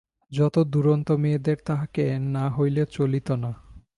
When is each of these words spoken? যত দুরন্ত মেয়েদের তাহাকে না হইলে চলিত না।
যত 0.31 0.55
দুরন্ত 0.59 1.07
মেয়েদের 1.11 1.57
তাহাকে 1.65 2.19
না 2.19 2.45
হইলে 2.49 2.83
চলিত 2.85 3.27
না। 3.31 3.51